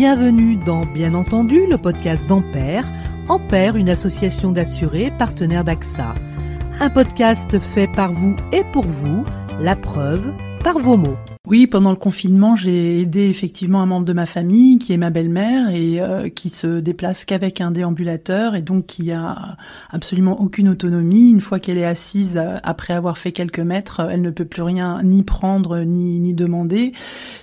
Bienvenue 0.00 0.56
dans 0.56 0.84
Bien 0.84 1.14
entendu, 1.14 1.66
le 1.70 1.78
podcast 1.78 2.26
d'Ampère. 2.26 2.84
Ampère, 3.28 3.76
une 3.76 3.88
association 3.88 4.50
d'assurés 4.50 5.12
partenaire 5.16 5.62
d'AXA. 5.62 6.14
Un 6.80 6.90
podcast 6.90 7.60
fait 7.60 7.86
par 7.86 8.12
vous 8.12 8.34
et 8.52 8.64
pour 8.72 8.84
vous, 8.84 9.24
la 9.60 9.76
preuve 9.76 10.32
par 10.64 10.80
vos 10.80 10.96
mots. 10.96 11.18
Oui, 11.50 11.66
pendant 11.66 11.90
le 11.90 11.96
confinement, 11.96 12.54
j'ai 12.54 13.00
aidé 13.00 13.22
effectivement 13.22 13.82
un 13.82 13.86
membre 13.86 14.06
de 14.06 14.12
ma 14.12 14.26
famille 14.26 14.78
qui 14.78 14.92
est 14.92 14.96
ma 14.96 15.10
belle-mère 15.10 15.70
et 15.70 16.00
euh, 16.00 16.28
qui 16.28 16.48
se 16.48 16.78
déplace 16.78 17.24
qu'avec 17.24 17.60
un 17.60 17.72
déambulateur 17.72 18.54
et 18.54 18.62
donc 18.62 18.86
qui 18.86 19.10
a 19.10 19.56
absolument 19.90 20.40
aucune 20.40 20.68
autonomie. 20.68 21.32
Une 21.32 21.40
fois 21.40 21.58
qu'elle 21.58 21.76
est 21.76 21.84
assise 21.84 22.36
euh, 22.36 22.58
après 22.62 22.94
avoir 22.94 23.18
fait 23.18 23.32
quelques 23.32 23.58
mètres, 23.58 23.98
euh, 23.98 24.10
elle 24.12 24.22
ne 24.22 24.30
peut 24.30 24.44
plus 24.44 24.62
rien 24.62 25.02
ni 25.02 25.24
prendre 25.24 25.80
ni, 25.80 26.20
demander. 26.34 26.92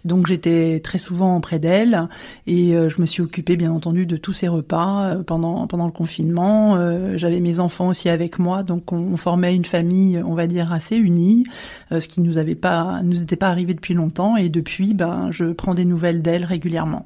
Donc 0.05 0.27
j'étais 0.27 0.79
très 0.81 0.99
souvent 0.99 1.35
auprès 1.35 1.59
d'elle 1.59 2.07
et 2.45 2.71
je 2.71 3.01
me 3.01 3.05
suis 3.05 3.21
occupée 3.21 3.57
bien 3.57 3.73
entendu 3.73 4.05
de 4.05 4.15
tous 4.15 4.31
ses 4.31 4.47
repas 4.47 5.17
pendant 5.25 5.67
pendant 5.67 5.85
le 5.85 5.91
confinement. 5.91 6.77
J'avais 7.17 7.41
mes 7.41 7.59
enfants 7.59 7.89
aussi 7.89 8.07
avec 8.07 8.39
moi, 8.39 8.63
donc 8.63 8.93
on, 8.93 9.17
formait 9.17 9.53
une 9.53 9.65
famille, 9.65 10.21
on 10.25 10.35
va 10.35 10.47
dire 10.47 10.71
assez 10.71 10.95
unie, 10.95 11.43
ce 11.91 12.07
qui 12.07 12.21
nous 12.21 12.37
avait 12.37 12.55
pas 12.55 13.01
nous 13.03 13.21
était 13.21 13.35
pas 13.35 13.49
arrivé 13.49 13.73
depuis 13.73 13.96
longtemps 13.97 14.37
et 14.37 14.47
depuis, 14.47 14.93
ben, 14.93 15.29
je 15.31 15.51
prends 15.51 15.73
des 15.73 15.85
nouvelles 15.85 16.21
d'elle 16.21 16.45
régulièrement. 16.45 17.05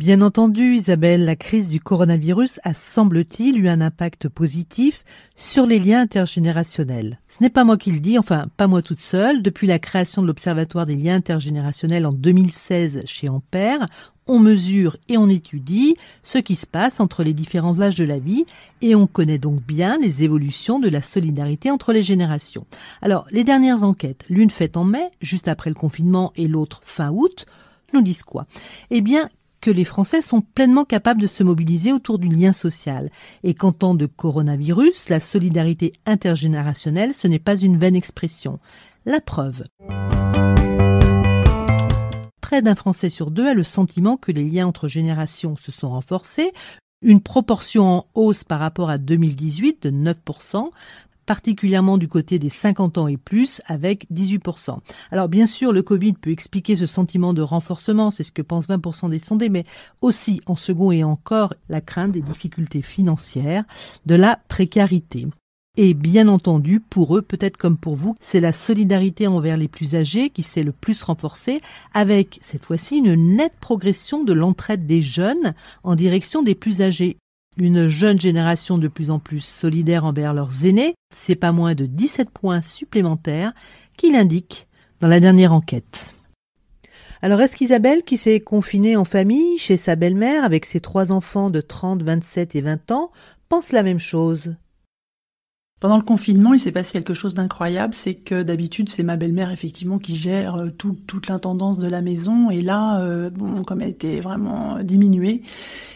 Bien 0.00 0.22
entendu, 0.22 0.76
Isabelle, 0.76 1.26
la 1.26 1.36
crise 1.36 1.68
du 1.68 1.78
coronavirus 1.78 2.58
a, 2.64 2.72
semble-t-il, 2.72 3.58
eu 3.58 3.68
un 3.68 3.82
impact 3.82 4.30
positif 4.30 5.04
sur 5.36 5.66
les 5.66 5.78
liens 5.78 6.00
intergénérationnels. 6.00 7.20
Ce 7.28 7.42
n'est 7.42 7.50
pas 7.50 7.64
moi 7.64 7.76
qui 7.76 7.92
le 7.92 8.00
dis, 8.00 8.18
enfin 8.18 8.46
pas 8.56 8.66
moi 8.66 8.80
toute 8.80 8.98
seule. 8.98 9.42
Depuis 9.42 9.66
la 9.66 9.78
création 9.78 10.22
de 10.22 10.26
l'Observatoire 10.26 10.86
des 10.86 10.96
liens 10.96 11.16
intergénérationnels 11.16 12.06
en 12.06 12.12
2016 12.12 13.00
chez 13.04 13.28
Ampère, 13.28 13.86
on 14.30 14.38
mesure 14.38 14.96
et 15.08 15.18
on 15.18 15.28
étudie 15.28 15.96
ce 16.22 16.38
qui 16.38 16.54
se 16.54 16.64
passe 16.64 17.00
entre 17.00 17.24
les 17.24 17.32
différents 17.32 17.80
âges 17.80 17.96
de 17.96 18.04
la 18.04 18.20
vie 18.20 18.46
et 18.80 18.94
on 18.94 19.08
connaît 19.08 19.38
donc 19.38 19.60
bien 19.60 19.98
les 19.98 20.22
évolutions 20.22 20.78
de 20.78 20.88
la 20.88 21.02
solidarité 21.02 21.68
entre 21.68 21.92
les 21.92 22.04
générations. 22.04 22.64
Alors, 23.02 23.26
les 23.32 23.42
dernières 23.42 23.82
enquêtes, 23.82 24.24
l'une 24.30 24.50
faite 24.50 24.76
en 24.76 24.84
mai, 24.84 25.10
juste 25.20 25.48
après 25.48 25.68
le 25.68 25.74
confinement, 25.74 26.32
et 26.36 26.46
l'autre 26.46 26.80
fin 26.84 27.10
août, 27.10 27.44
nous 27.92 28.02
disent 28.02 28.22
quoi? 28.22 28.46
Eh 28.90 29.00
bien, 29.00 29.28
que 29.60 29.70
les 29.72 29.84
Français 29.84 30.22
sont 30.22 30.42
pleinement 30.42 30.84
capables 30.84 31.20
de 31.20 31.26
se 31.26 31.42
mobiliser 31.42 31.92
autour 31.92 32.20
du 32.20 32.28
lien 32.28 32.52
social 32.52 33.10
et 33.42 33.54
qu'en 33.54 33.72
temps 33.72 33.96
de 33.96 34.06
coronavirus, 34.06 35.08
la 35.08 35.18
solidarité 35.18 35.92
intergénérationnelle, 36.06 37.14
ce 37.18 37.26
n'est 37.26 37.40
pas 37.40 37.56
une 37.56 37.78
vaine 37.78 37.96
expression. 37.96 38.60
La 39.06 39.20
preuve. 39.20 39.64
Près 42.50 42.62
d'un 42.62 42.74
Français 42.74 43.10
sur 43.10 43.30
deux 43.30 43.46
a 43.46 43.54
le 43.54 43.62
sentiment 43.62 44.16
que 44.16 44.32
les 44.32 44.42
liens 44.42 44.66
entre 44.66 44.88
générations 44.88 45.54
se 45.54 45.70
sont 45.70 45.90
renforcés, 45.90 46.50
une 47.00 47.20
proportion 47.20 47.84
en 47.84 48.06
hausse 48.16 48.42
par 48.42 48.58
rapport 48.58 48.90
à 48.90 48.98
2018 48.98 49.84
de 49.84 50.12
9%, 50.12 50.70
particulièrement 51.26 51.96
du 51.96 52.08
côté 52.08 52.40
des 52.40 52.48
50 52.48 52.98
ans 52.98 53.06
et 53.06 53.18
plus, 53.18 53.60
avec 53.66 54.10
18%. 54.10 54.80
Alors 55.12 55.28
bien 55.28 55.46
sûr, 55.46 55.72
le 55.72 55.84
Covid 55.84 56.14
peut 56.14 56.32
expliquer 56.32 56.74
ce 56.74 56.86
sentiment 56.86 57.34
de 57.34 57.42
renforcement, 57.42 58.10
c'est 58.10 58.24
ce 58.24 58.32
que 58.32 58.42
pensent 58.42 58.68
20% 58.68 59.10
des 59.10 59.20
sondés, 59.20 59.48
mais 59.48 59.64
aussi 60.00 60.40
en 60.46 60.56
second 60.56 60.90
et 60.90 61.04
encore 61.04 61.54
la 61.68 61.80
crainte 61.80 62.10
des 62.10 62.20
difficultés 62.20 62.82
financières, 62.82 63.62
de 64.06 64.16
la 64.16 64.40
précarité. 64.48 65.28
Et 65.82 65.94
bien 65.94 66.28
entendu, 66.28 66.78
pour 66.78 67.16
eux, 67.16 67.22
peut-être 67.22 67.56
comme 67.56 67.78
pour 67.78 67.96
vous, 67.96 68.14
c'est 68.20 68.42
la 68.42 68.52
solidarité 68.52 69.26
envers 69.26 69.56
les 69.56 69.66
plus 69.66 69.94
âgés 69.94 70.28
qui 70.28 70.42
s'est 70.42 70.62
le 70.62 70.72
plus 70.72 71.02
renforcée, 71.02 71.62
avec 71.94 72.38
cette 72.42 72.66
fois-ci 72.66 72.98
une 72.98 73.36
nette 73.36 73.56
progression 73.62 74.22
de 74.22 74.34
l'entraide 74.34 74.86
des 74.86 75.00
jeunes 75.00 75.54
en 75.82 75.94
direction 75.94 76.42
des 76.42 76.54
plus 76.54 76.82
âgés 76.82 77.16
une 77.56 77.88
jeune 77.88 78.20
génération 78.20 78.76
de 78.76 78.88
plus 78.88 79.10
en 79.10 79.18
plus 79.18 79.40
solidaire 79.40 80.04
envers 80.04 80.34
leurs 80.34 80.66
aînés, 80.66 80.94
c'est 81.14 81.34
pas 81.34 81.50
moins 81.50 81.74
de 81.74 81.86
17 81.86 82.28
points 82.28 82.60
supplémentaires 82.60 83.54
qu'il 83.96 84.16
indique 84.16 84.68
dans 85.00 85.08
la 85.08 85.18
dernière 85.18 85.54
enquête. 85.54 86.14
Alors 87.22 87.40
est-ce 87.40 87.56
qu'Isabelle, 87.56 88.02
qui 88.02 88.18
s'est 88.18 88.40
confinée 88.40 88.96
en 88.96 89.06
famille 89.06 89.56
chez 89.56 89.78
sa 89.78 89.96
belle-mère 89.96 90.44
avec 90.44 90.66
ses 90.66 90.80
trois 90.80 91.10
enfants 91.10 91.48
de 91.48 91.62
30, 91.62 92.02
27 92.02 92.54
et 92.54 92.60
20 92.60 92.90
ans, 92.90 93.12
pense 93.48 93.72
la 93.72 93.82
même 93.82 93.98
chose? 93.98 94.56
Pendant 95.80 95.96
le 95.96 96.02
confinement, 96.02 96.52
il 96.52 96.60
s'est 96.60 96.72
passé 96.72 96.92
quelque 96.92 97.14
chose 97.14 97.32
d'incroyable, 97.32 97.94
c'est 97.94 98.14
que 98.14 98.42
d'habitude 98.42 98.90
c'est 98.90 99.02
ma 99.02 99.16
belle-mère 99.16 99.50
effectivement 99.50 99.98
qui 99.98 100.14
gère 100.14 100.56
euh, 100.56 100.68
toute 100.68 101.26
l'intendance 101.28 101.78
de 101.78 101.88
la 101.88 102.02
maison, 102.02 102.50
et 102.50 102.60
là, 102.60 103.00
euh, 103.00 103.30
bon, 103.30 103.62
comme 103.62 103.80
elle 103.80 103.88
était 103.88 104.20
vraiment 104.20 104.80
diminuée, 104.82 105.42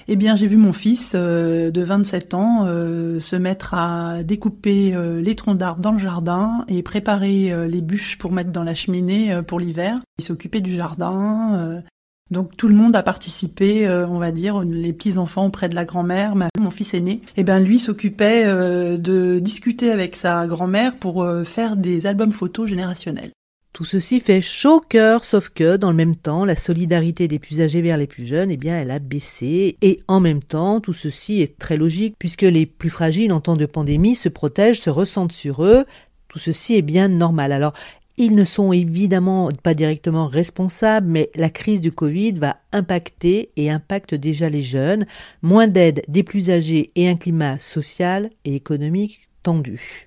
eh 0.09 0.17
bien 0.17 0.37
j'ai 0.37 0.47
vu 0.47 0.57
mon 0.57 0.73
fils 0.73 1.13
euh, 1.15 1.71
de 1.71 1.83
27 1.83 2.33
ans 2.33 2.65
se 2.65 3.37
mettre 3.37 3.75
à 3.75 4.23
découper 4.23 4.95
les 5.21 5.35
troncs 5.35 5.59
d'arbres 5.59 5.81
dans 5.81 5.93
le 5.93 5.99
jardin 5.99 6.65
et 6.69 6.83
préparer 6.83 7.53
les 7.69 7.83
bûches 7.83 8.17
pour 8.17 8.33
mettre 8.33 8.51
dans 8.51 8.65
la 8.65 8.75
cheminée 8.75 9.41
pour 9.47 9.61
l'hiver. 9.61 10.01
Il 10.19 10.25
s'occupait 10.25 10.61
du 10.61 10.75
jardin, 10.75 11.83
donc 12.31 12.57
tout 12.57 12.69
le 12.69 12.75
monde 12.75 12.97
a 12.97 13.03
participé, 13.03 13.87
euh, 13.87 14.07
on 14.09 14.19
va 14.19 14.33
dire, 14.33 14.63
les 14.63 14.93
petits 14.93 15.19
enfants 15.19 15.47
auprès 15.47 15.69
de 15.69 15.75
la 15.75 15.85
grand-mère. 15.85 16.35
Mon 16.59 16.71
fils 16.71 16.95
aîné, 16.95 17.13
et 17.13 17.21
eh 17.39 17.45
ben 17.45 17.61
lui 17.61 17.79
s'occupait 17.79 18.45
euh, 18.47 18.97
de 18.97 19.39
discuter 19.39 19.91
avec 19.91 20.17
sa 20.17 20.47
grand-mère 20.47 20.97
pour 20.97 21.23
euh, 21.23 21.45
faire 21.45 21.77
des 21.77 22.07
albums 22.07 22.33
photos 22.33 22.69
générationnels. 22.69 23.31
Tout 23.75 23.85
ceci 23.85 24.21
fait 24.21 24.41
chaud 24.41 24.81
cœur, 24.81 25.25
sauf 25.25 25.51
que 25.51 25.77
dans 25.77 25.91
le 25.91 25.97
même 25.97 26.15
temps, 26.15 26.45
la 26.45 26.55
solidarité 26.55 27.27
des 27.27 27.41
plus 27.41 27.61
âgés 27.61 27.83
vers 27.83 27.97
les 27.97 28.07
plus 28.07 28.25
jeunes, 28.25 28.53
eh 28.53 28.57
bien, 28.57 28.79
elle 28.79 28.93
a 28.93 29.01
baissé. 29.01 29.77
Et 29.83 30.01
en 30.07 30.21
même 30.21 30.43
temps, 30.43 30.81
tout 30.81 30.93
ceci 30.93 31.43
est 31.43 31.59
très 31.59 31.77
logique 31.77 32.15
puisque 32.19 32.43
les 32.43 32.67
plus 32.67 32.91
fragiles 32.91 33.33
en 33.33 33.41
temps 33.41 33.57
de 33.57 33.67
pandémie 33.67 34.15
se 34.15 34.29
protègent, 34.29 34.81
se 34.81 34.91
ressentent 34.91 35.33
sur 35.33 35.65
eux. 35.65 35.85
Tout 36.29 36.39
ceci 36.39 36.77
est 36.77 36.83
bien 36.83 37.09
normal. 37.09 37.51
Alors, 37.51 37.75
ils 38.17 38.35
ne 38.35 38.45
sont 38.45 38.73
évidemment 38.73 39.49
pas 39.63 39.75
directement 39.75 40.29
responsables, 40.29 41.09
mais 41.09 41.31
la 41.35 41.51
crise 41.51 41.81
du 41.81 41.93
Covid 41.93 42.33
va 42.33 42.57
impacter 42.73 43.51
et 43.57 43.71
impacte 43.71 44.15
déjà 44.15 44.49
les 44.49 44.63
jeunes, 44.63 45.07
moins 45.43 45.67
d'aide 45.67 46.03
des 46.09 46.23
plus 46.23 46.51
âgés 46.51 46.91
et 46.95 47.09
un 47.09 47.17
climat 47.17 47.59
social 47.59 48.31
et 48.45 48.55
économique 48.55 49.29
tendu. 49.43 50.07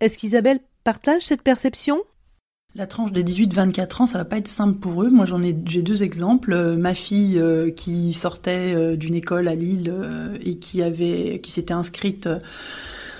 Est-ce 0.00 0.16
qu'Isabelle 0.16 0.60
partage 0.84 1.22
cette 1.22 1.42
perception? 1.42 2.02
La 2.74 2.86
tranche 2.86 3.12
des 3.12 3.24
18-24 3.24 4.02
ans, 4.02 4.06
ça 4.06 4.18
va 4.18 4.24
pas 4.24 4.36
être 4.36 4.48
simple 4.48 4.78
pour 4.78 5.02
eux. 5.02 5.10
Moi, 5.10 5.24
j'en 5.26 5.42
ai, 5.42 5.56
j'ai 5.66 5.82
deux 5.82 6.02
exemples. 6.02 6.52
Euh, 6.52 6.76
ma 6.76 6.94
fille 6.94 7.38
euh, 7.38 7.70
qui 7.70 8.12
sortait 8.12 8.74
euh, 8.74 8.94
d'une 8.94 9.14
école 9.14 9.48
à 9.48 9.54
Lille 9.54 9.92
et 10.44 10.58
qui 10.58 10.82
avait, 10.82 11.40
qui 11.42 11.50
s'était 11.50 11.72
inscrite 11.72 12.28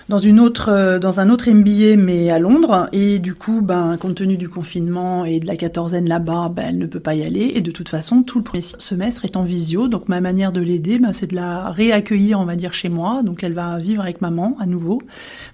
dans 0.08 0.18
une 0.18 0.40
autre, 0.40 0.70
euh, 0.70 0.98
dans 0.98 1.20
un 1.20 1.30
autre 1.30 1.50
MBA 1.50 1.96
mais 1.96 2.30
à 2.30 2.38
Londres. 2.38 2.88
Et 2.92 3.18
du 3.18 3.34
coup, 3.34 3.60
ben, 3.60 3.96
compte 3.98 4.16
tenu 4.16 4.36
du 4.36 4.48
confinement 4.48 5.24
et 5.24 5.40
de 5.40 5.46
la 5.46 5.56
quatorzaine 5.56 6.08
là-bas, 6.08 6.50
ben, 6.54 6.68
elle 6.70 6.78
ne 6.78 6.86
peut 6.86 7.00
pas 7.00 7.14
y 7.14 7.22
aller. 7.22 7.52
Et 7.54 7.60
de 7.60 7.70
toute 7.70 7.88
façon, 7.88 8.22
tout 8.22 8.38
le 8.38 8.44
premier 8.44 8.62
semestre 8.62 9.24
est 9.24 9.36
en 9.36 9.44
visio. 9.44 9.88
Donc 9.88 10.08
ma 10.08 10.20
manière 10.20 10.52
de 10.52 10.60
l'aider, 10.60 10.98
ben, 10.98 11.12
c'est 11.12 11.30
de 11.30 11.36
la 11.36 11.70
réaccueillir, 11.70 12.40
on 12.40 12.44
va 12.44 12.56
dire, 12.56 12.72
chez 12.72 12.88
moi. 12.88 13.22
Donc 13.22 13.44
elle 13.44 13.54
va 13.54 13.78
vivre 13.78 14.02
avec 14.02 14.20
maman 14.20 14.56
à 14.60 14.66
nouveau. 14.66 15.02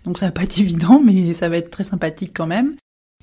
Donc 0.05 0.19
ça 0.19 0.27
va 0.27 0.33
pas 0.33 0.43
être 0.43 0.59
évident, 0.61 1.01
mais 1.05 1.33
ça 1.33 1.49
va 1.49 1.57
être 1.57 1.71
très 1.71 1.85
sympathique 1.85 2.33
quand 2.35 2.47
même. 2.47 2.75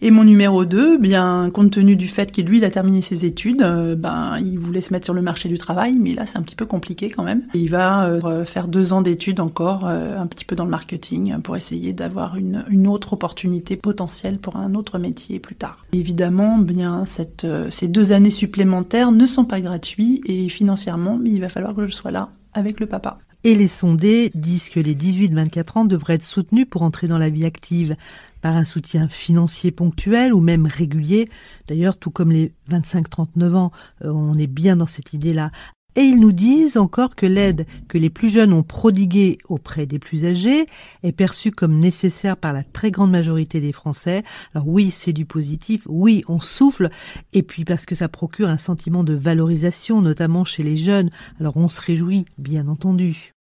Et 0.04 0.10
mon 0.10 0.24
numéro 0.24 0.66
2, 0.66 0.98
bien, 0.98 1.52
compte 1.54 1.70
tenu 1.70 1.96
du 1.96 2.08
fait 2.08 2.32
qu'il 2.32 2.48
lui, 2.48 2.66
a 2.66 2.72
terminé 2.72 3.04
ses 3.04 3.24
études, 3.24 3.62
euh, 3.62 3.96
ben, 3.96 4.40
il 4.40 4.58
voulait 4.58 4.82
se 4.82 4.92
mettre 4.92 5.06
sur 5.06 5.14
le 5.14 5.22
marché 5.22 5.48
du 5.48 5.60
travail, 5.60 5.96
mais 6.00 6.16
là, 6.16 6.26
c'est 6.26 6.40
un 6.40 6.42
petit 6.42 6.56
peu 6.56 6.66
compliqué 6.66 7.12
quand 7.12 7.24
même. 7.24 7.44
Et 7.54 7.60
il 7.60 7.70
va 7.70 8.06
euh, 8.06 8.44
faire 8.44 8.68
deux 8.68 8.94
ans 8.94 9.02
d'études 9.02 9.40
encore, 9.40 9.86
euh, 9.86 10.18
un 10.18 10.26
petit 10.26 10.44
peu 10.44 10.56
dans 10.56 10.66
le 10.66 10.72
marketing, 10.72 11.40
pour 11.42 11.56
essayer 11.56 11.94
d'avoir 11.94 12.36
une, 12.36 12.88
autre 12.88 13.14
opportunité 13.14 13.78
potentielle 13.78 14.40
pour 14.40 14.56
un 14.56 14.74
autre 14.74 14.98
métier 14.98 15.40
plus 15.40 15.56
tard. 15.56 15.84
évidemment, 15.94 16.58
bien, 16.58 17.04
ces 17.06 17.88
deux 17.88 18.12
années 18.12 18.32
supplémentaires 18.32 19.12
ne 19.12 19.26
sont 19.28 19.46
pas 19.46 19.62
gratuits 19.62 20.22
et 20.26 20.50
financièrement, 20.50 21.20
il 21.24 21.42
va 21.42 21.50
falloir 21.50 21.76
que 21.76 21.86
je 21.86 21.94
sois 21.94 22.10
là 22.10 22.30
avec 22.54 22.80
le 22.80 22.88
papa. 22.88 23.20
Et 23.44 23.56
les 23.56 23.68
sondés 23.68 24.32
disent 24.36 24.70
que 24.70 24.80
les 24.80 24.96
18-24 24.96 25.80
ans 25.80 25.86
devraient 25.86 26.14
être 26.16 26.24
soutenus 26.24 26.68
pour 26.70 26.84
entrer 26.84 27.08
dans 27.08 27.18
la 27.18 27.30
vie 27.30 27.46
active 27.46 27.96
par 28.42 28.56
un 28.56 28.64
soutien 28.64 29.08
financier 29.08 29.72
ponctuel 29.72 30.34
ou 30.34 30.42
même 30.42 30.68
régulier. 30.68 31.28
D'ailleurs, 31.68 31.98
tout 31.98 32.12
comme 32.12 32.32
les 32.32 32.54
25-39 32.70 33.56
ans, 33.56 33.72
euh, 34.04 34.12
on 34.12 34.38
est 34.38 34.48
bien 34.48 34.76
dans 34.76 34.86
cette 34.86 35.14
idée-là. 35.14 35.52
Et 35.96 36.02
ils 36.02 36.20
nous 36.20 36.32
disent 36.32 36.78
encore 36.78 37.16
que 37.16 37.26
l'aide 37.26 37.66
que 37.90 37.98
les 37.98 38.10
plus 38.10 38.30
jeunes 38.30 38.54
ont 38.54 38.64
prodiguée 38.64 39.38
auprès 39.50 39.86
des 39.86 40.00
plus 40.00 40.26
âgés 40.26 40.68
est 41.04 41.12
perçue 41.12 41.52
comme 41.52 41.80
nécessaire 41.80 42.38
par 42.38 42.54
la 42.54 42.64
très 42.64 42.92
grande 42.92 43.12
majorité 43.12 43.60
des 43.60 43.74
Français. 43.74 44.24
Alors 44.56 44.68
oui, 44.68 44.92
c'est 44.92 45.14
du 45.14 45.26
positif, 45.26 45.84
oui, 45.88 46.24
on 46.28 46.40
souffle, 46.40 46.90
et 47.34 47.44
puis 47.44 47.66
parce 47.66 47.86
que 47.86 47.96
ça 47.96 48.08
procure 48.08 48.48
un 48.48 48.58
sentiment 48.58 49.04
de 49.04 49.14
valorisation, 49.14 50.02
notamment 50.02 50.46
chez 50.46 50.64
les 50.64 50.78
jeunes. 50.78 51.10
Alors 51.40 51.58
on 51.58 51.68
se 51.68 51.82
réjouit, 51.82 52.26
bien 52.38 52.68
entendu. 52.68 53.34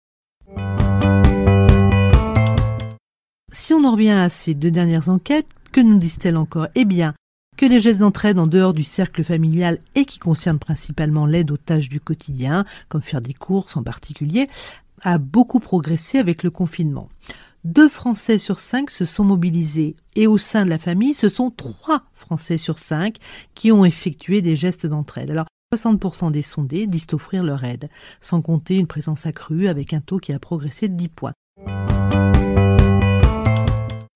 si 3.53 3.75
on 3.75 3.85
en 3.85 3.93
revient 3.93 4.11
à 4.11 4.29
ces 4.29 4.55
deux 4.55 4.71
dernières 4.71 5.09
enquêtes, 5.09 5.47
que 5.73 5.81
nous 5.81 5.99
disent-elles 5.99 6.37
encore? 6.37 6.67
Eh 6.75 6.85
bien, 6.85 7.15
que 7.61 7.67
les 7.67 7.79
gestes 7.79 8.01
d'entraide 8.01 8.39
en 8.39 8.47
dehors 8.47 8.73
du 8.73 8.85
cercle 8.85 9.23
familial 9.23 9.81
et 9.95 10.07
qui 10.07 10.19
concernent 10.19 10.59
principalement 10.59 11.27
l'aide 11.27 11.51
aux 11.51 11.59
tâches 11.59 11.91
du 11.91 12.01
quotidien, 12.01 12.65
comme 12.89 13.03
faire 13.03 13.21
des 13.21 13.35
courses 13.35 13.77
en 13.77 13.83
particulier, 13.83 14.49
a 15.03 15.19
beaucoup 15.19 15.61
progressé 15.61 16.17
avec 16.17 16.43
le 16.43 16.51
confinement. 16.51 17.11
Deux 17.65 17.91
Français 17.91 18.39
sur 18.39 18.61
cinq 18.61 18.91
se 18.91 19.05
sont 19.05 19.25
mobilisés 19.25 19.95
et 20.17 20.27
au 20.27 20.39
sein 20.39 20.65
de 20.65 20.71
la 20.71 20.79
famille, 20.79 21.13
ce 21.13 21.29
sont 21.29 21.51
trois 21.51 22.05
Français 22.15 22.57
sur 22.57 22.79
cinq 22.79 23.17
qui 23.55 23.71
ont 23.73 23.85
effectué 23.85 24.41
des 24.41 24.57
gestes 24.57 24.87
d'entraide. 24.87 25.31
Alors, 25.31 25.47
60% 25.77 26.31
des 26.31 26.41
sondés 26.41 26.87
disent 26.87 27.09
offrir 27.13 27.45
leur 27.45 27.63
aide, 27.65 27.91
sans 28.23 28.41
compter 28.41 28.77
une 28.77 28.87
présence 28.87 29.27
accrue 29.27 29.69
avec 29.69 29.93
un 29.93 30.01
taux 30.01 30.19
qui 30.19 30.33
a 30.33 30.39
progressé 30.39 30.89
de 30.89 30.95
10 30.95 31.09
points. 31.09 31.35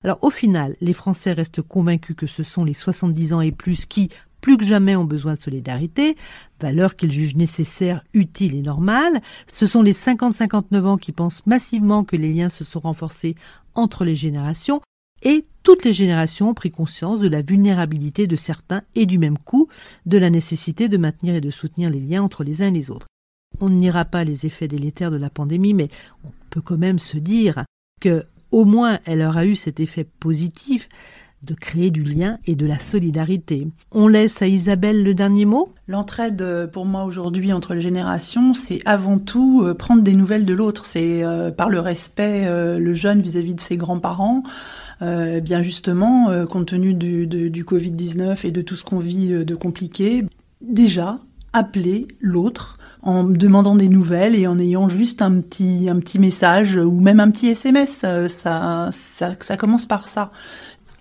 Alors 0.05 0.19
au 0.23 0.31
final, 0.31 0.77
les 0.83 0.93
Français 0.93 1.33
restent 1.33 1.62
convaincus 1.62 2.15
que 2.15 2.27
ce 2.27 2.43
sont 2.43 2.65
les 2.65 2.75
70 2.75 3.33
ans 3.33 3.41
et 3.41 3.53
plus 3.53 3.87
qui, 3.87 4.11
plus 4.43 4.59
que 4.59 4.65
jamais, 4.65 4.95
ont 4.95 5.05
besoin 5.05 5.35
de 5.35 5.41
solidarité, 5.41 6.17
valeur 6.61 6.95
qu'ils 6.97 7.11
jugent 7.11 7.37
nécessaire, 7.37 8.05
utile 8.12 8.55
et 8.55 8.62
normale. 8.62 9.23
Ce 9.51 9.67
sont 9.67 9.81
les 9.81 9.95
50-59 9.95 10.85
ans 10.85 10.99
qui 10.99 11.12
pensent 11.12 11.45
massivement 11.47 12.05
que 12.05 12.17
les 12.17 12.33
liens 12.33 12.51
se 12.51 12.65
sont 12.65 12.81
renforcés 12.81 13.35
entre 13.75 14.05
les 14.05 14.15
générations 14.15 14.83
et 15.23 15.43
toutes 15.62 15.87
les 15.87 15.95
générations 15.95 16.51
ont 16.51 16.55
pris 16.55 16.71
conscience 16.71 17.19
de 17.21 17.29
la 17.29 17.41
vulnérabilité 17.41 18.27
de 18.27 18.37
certains 18.37 18.83
et 18.95 19.06
du 19.06 19.17
même 19.17 19.39
coup 19.39 19.69
de 20.05 20.19
la 20.19 20.29
nécessité 20.29 20.89
de 20.89 20.99
maintenir 20.99 21.35
et 21.35 21.41
de 21.41 21.51
soutenir 21.51 21.89
les 21.89 22.01
liens 22.01 22.23
entre 22.23 22.45
les 22.45 22.61
uns 22.61 22.69
et 22.69 22.71
les 22.71 22.91
autres. 22.91 23.06
On 23.61 23.71
n'ira 23.71 24.05
pas 24.05 24.25
les 24.25 24.45
effets 24.45 24.69
délétères 24.69 25.11
de 25.11 25.17
la 25.17 25.31
pandémie, 25.31 25.73
mais 25.73 25.89
on 26.25 26.31
peut 26.51 26.61
quand 26.61 26.77
même 26.77 26.99
se 26.99 27.17
dire 27.17 27.65
que 28.03 28.27
au 28.55 28.65
moins 28.65 29.01
elle 29.05 29.23
aura 29.23 29.47
eu 29.47 29.56
cet 29.56 29.81
effet 29.81 30.06
positif 30.21 30.89
de 31.43 31.55
créer 31.55 31.91
du 31.91 32.05
lien 32.05 32.39
et 32.47 32.55
de 32.55 32.65
la 32.65 32.79
solidarité. 32.79 33.69
On 33.93 34.09
laisse 34.09 34.41
à 34.41 34.47
Isabelle 34.47 35.03
le 35.03 35.12
dernier 35.12 35.45
mot? 35.45 35.75
L'entraide 35.89 36.41
euh, 36.41 36.67
pour 36.67 36.87
moi 36.87 37.05
aujourd'hui 37.05 37.53
entre 37.53 37.75
les 37.75 37.83
générations, 37.83 38.55
c'est 38.55 38.81
avant 38.87 39.19
tout 39.19 39.62
euh, 39.62 39.75
prendre 39.75 40.03
des 40.03 40.15
nouvelles 40.15 40.47
de 40.47 40.55
l'autre. 40.55 40.87
C'est 40.87 41.23
euh, 41.23 41.51
par 41.51 41.69
le 41.69 41.81
respect, 41.81 42.47
le 42.49 42.95
jeune 42.95 43.21
vis-à-vis 43.21 43.55
de 43.55 43.61
ses 43.61 43.77
grands-parents. 43.77 44.43
bien 45.01 45.62
justement, 45.62 46.47
compte 46.47 46.67
tenu 46.67 46.95
du, 46.95 47.27
du 47.27 47.65
Covid-19 47.65 48.47
et 48.47 48.51
de 48.53 48.62
tout 48.62 48.77
ce 48.77 48.85
qu'on 48.85 49.01
vit 49.01 49.45
de 49.45 49.55
compliqué, 49.55 50.25
déjà 50.62 51.19
appeler 51.55 52.06
l'autre 52.21 52.79
en 53.03 53.25
demandant 53.25 53.77
des 53.77 53.89
nouvelles 53.89 54.35
et 54.35 54.47
en 54.47 54.59
ayant 54.59 54.91
juste 54.91 55.23
un 55.23 55.41
petit, 55.41 55.89
un 55.89 55.99
petit 56.01 56.19
message 56.19 56.77
ou 56.77 57.01
même 57.01 57.21
un 57.21 57.31
petit 57.31 57.49
SMS. 57.49 57.91
Ça, 58.29 58.91
ça, 58.93 59.37
ça 59.41 59.56
commence 59.56 59.87
par 59.87 60.09
ça 60.09 60.31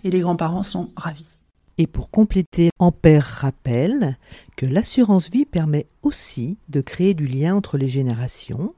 et 0.03 0.11
les 0.11 0.19
grands-parents 0.19 0.63
sont 0.63 0.89
ravis. 0.95 1.39
Et 1.77 1.87
pour 1.87 2.11
compléter, 2.11 2.69
Ampère 2.77 3.25
rappelle 3.25 4.17
que 4.55 4.65
l'assurance 4.65 5.29
vie 5.29 5.45
permet 5.45 5.87
aussi 6.03 6.57
de 6.69 6.81
créer 6.81 7.15
du 7.15 7.25
lien 7.25 7.55
entre 7.55 7.77
les 7.77 7.89
générations. 7.89 8.75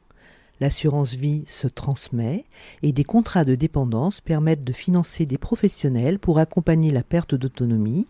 L'assurance 0.61 1.13
vie 1.13 1.43
se 1.47 1.67
transmet 1.67 2.45
et 2.81 2.93
des 2.93 3.03
contrats 3.03 3.43
de 3.43 3.55
dépendance 3.55 4.21
permettent 4.21 4.63
de 4.63 4.71
financer 4.71 5.25
des 5.25 5.37
professionnels 5.37 6.19
pour 6.19 6.39
accompagner 6.39 6.91
la 6.91 7.03
perte 7.03 7.35
d'autonomie 7.35 8.07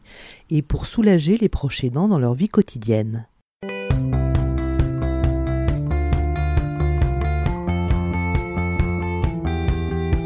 et 0.51 0.61
pour 0.61 0.85
soulager 0.85 1.39
les 1.39 1.49
proches 1.49 1.83
aidants 1.83 2.07
dans 2.07 2.19
leur 2.19 2.35
vie 2.35 2.49
quotidienne. 2.49 3.25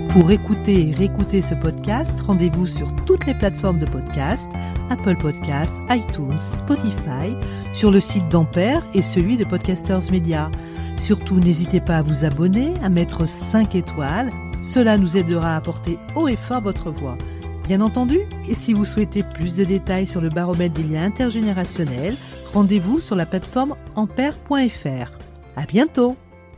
Pour 0.09 0.31
écouter 0.31 0.89
et 0.89 0.93
réécouter 0.93 1.43
ce 1.43 1.53
podcast, 1.53 2.19
rendez-vous 2.21 2.65
sur 2.65 2.93
toutes 3.05 3.27
les 3.27 3.35
plateformes 3.35 3.77
de 3.77 3.85
podcast, 3.85 4.49
Apple 4.89 5.15
Podcasts, 5.17 5.77
iTunes, 5.87 6.39
Spotify, 6.39 7.35
sur 7.73 7.91
le 7.91 7.99
site 7.99 8.27
d'Ampère 8.27 8.83
et 8.95 9.03
celui 9.03 9.37
de 9.37 9.45
Podcasters 9.45 10.11
Media. 10.11 10.49
Surtout, 10.97 11.39
n'hésitez 11.39 11.79
pas 11.79 11.97
à 11.97 12.01
vous 12.01 12.25
abonner, 12.25 12.73
à 12.81 12.89
mettre 12.89 13.27
5 13.27 13.75
étoiles. 13.75 14.31
Cela 14.63 14.97
nous 14.97 15.15
aidera 15.15 15.55
à 15.55 15.61
porter 15.61 15.99
haut 16.15 16.27
et 16.27 16.35
fort 16.35 16.61
votre 16.61 16.89
voix. 16.89 17.17
Bien 17.67 17.79
entendu, 17.79 18.17
et 18.47 18.55
si 18.55 18.73
vous 18.73 18.85
souhaitez 18.85 19.21
plus 19.21 19.53
de 19.53 19.63
détails 19.63 20.07
sur 20.07 20.21
le 20.21 20.29
baromètre 20.29 20.73
des 20.73 20.83
liens 20.83 21.03
intergénérationnels, 21.03 22.15
rendez-vous 22.51 22.99
sur 22.99 23.15
la 23.15 23.27
plateforme 23.27 23.75
ampère.fr. 23.95 25.11
À 25.55 25.65
bientôt! 25.67 26.17